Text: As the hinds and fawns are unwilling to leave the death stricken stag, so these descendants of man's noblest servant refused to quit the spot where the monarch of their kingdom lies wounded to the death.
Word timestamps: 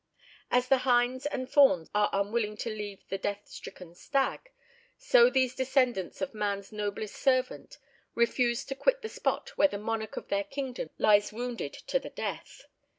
As 0.49 0.67
the 0.67 0.79
hinds 0.79 1.27
and 1.27 1.47
fawns 1.47 1.91
are 1.93 2.09
unwilling 2.11 2.57
to 2.57 2.71
leave 2.71 3.07
the 3.09 3.19
death 3.19 3.47
stricken 3.47 3.93
stag, 3.93 4.49
so 4.97 5.29
these 5.29 5.53
descendants 5.53 6.21
of 6.21 6.33
man's 6.33 6.71
noblest 6.71 7.13
servant 7.17 7.77
refused 8.15 8.67
to 8.69 8.75
quit 8.75 9.03
the 9.03 9.09
spot 9.09 9.49
where 9.59 9.67
the 9.67 9.77
monarch 9.77 10.17
of 10.17 10.29
their 10.29 10.43
kingdom 10.43 10.89
lies 10.97 11.31
wounded 11.31 11.73
to 11.73 11.99
the 11.99 12.09
death. 12.09 12.63